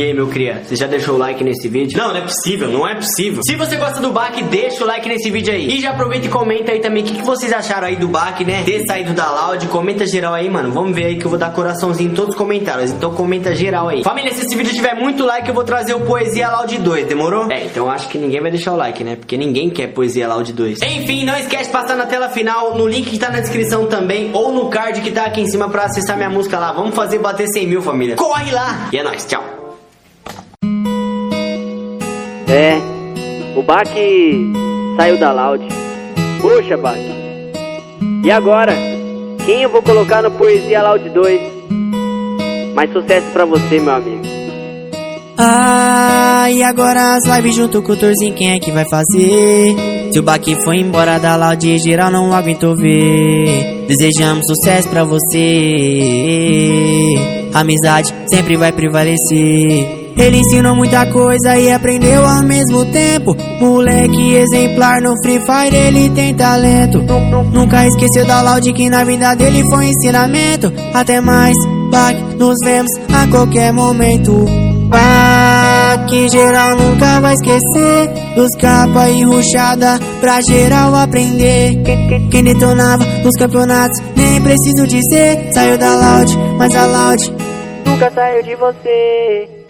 [0.00, 1.98] E aí, meu cria, você já deixou o like nesse vídeo?
[1.98, 3.42] Não, não é possível, não é possível.
[3.44, 5.68] Se você gosta do Baque, deixa o like nesse vídeo aí.
[5.68, 8.42] E já aproveita e comenta aí também o que, que vocês acharam aí do Baque,
[8.42, 8.62] né?
[8.62, 9.68] Ter saído da Loud.
[9.68, 10.72] Comenta geral aí, mano.
[10.72, 12.90] Vamos ver aí que eu vou dar coraçãozinho em todos os comentários.
[12.90, 14.02] Então comenta geral aí.
[14.02, 17.52] Família, se esse vídeo tiver muito like, eu vou trazer o Poesia Loud 2, demorou?
[17.52, 19.16] É, então acho que ninguém vai deixar o like, né?
[19.16, 20.80] Porque ninguém quer Poesia Loud 2.
[20.80, 24.30] Enfim, não esquece de passar na tela final, no link que tá na descrição também,
[24.32, 26.72] ou no card que tá aqui em cima pra acessar minha música lá.
[26.72, 28.16] Vamos fazer bater 100 mil, família.
[28.16, 28.88] Corre lá!
[28.90, 29.61] E é nóis, tchau.
[32.48, 32.78] É,
[33.56, 33.88] o Bach
[34.96, 35.66] saiu da Loud.
[36.40, 36.98] Poxa, Bach.
[38.24, 38.72] E agora?
[39.44, 41.40] Quem eu vou colocar no Poesia Loud 2?
[42.74, 44.22] Mais sucesso pra você, meu amigo.
[45.36, 49.74] Ah, e agora as lives junto com o Torzinho, quem é que vai fazer?
[50.12, 53.86] Se o Bach foi embora da Loud, geral não aguentou ver.
[53.88, 55.40] Desejamos sucesso pra você.
[57.54, 60.01] Amizade sempre vai prevalecer.
[60.16, 63.36] Ele ensinou muita coisa e aprendeu ao mesmo tempo.
[63.60, 67.02] Moleque exemplar no Free Fire, ele tem talento.
[67.52, 70.72] Nunca esqueceu da Loud que na vida dele foi ensinamento.
[70.92, 71.56] Até mais,
[71.90, 74.46] Back, nos vemos a qualquer momento.
[74.88, 78.10] Back, geral nunca vai esquecer.
[78.34, 81.82] Dos capa e ruchada pra geral aprender.
[82.30, 85.50] Quem detonava nos campeonatos, nem preciso dizer.
[85.52, 87.52] Saiu da Loud, mas a Loud
[87.84, 89.61] Nunca saiu de você.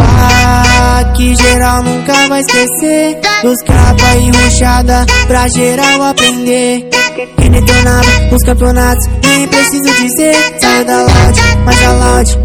[1.16, 6.88] Que geral nunca vai esquecer Dos capa e ruchada Pra geral aprender.
[7.36, 10.34] Quem detonava os campeonatos Nem preciso dizer.
[10.60, 12.38] Saiu da Loud, mas a Loud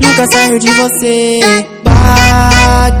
[0.00, 1.40] Nunca saiu de você.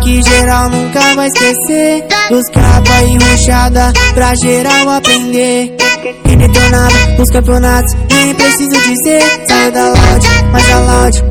[0.02, 5.76] Que geral nunca vai esquecer Dos capa e ruchada Pra geral aprender.
[6.24, 9.22] Quem detonava os campeonatos Nem preciso dizer.
[9.48, 11.22] Saiu da Loud, mas a Loud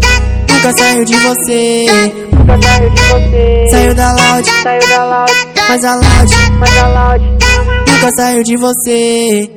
[0.49, 3.67] Nunca saiu de você Nunca saiu de você.
[3.69, 5.31] Saiu da Loud, Saiu da Loud,
[5.69, 7.25] mas a Loud mas a Loud.
[7.87, 9.49] nunca saiu de você.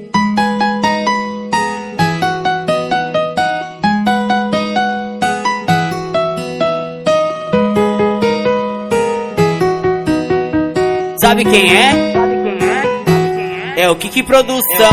[11.20, 12.12] Sabe quem é?
[12.12, 12.82] Sabe quem é?
[12.82, 13.80] Sabe quem é?
[13.82, 14.90] É o Kiki Produção.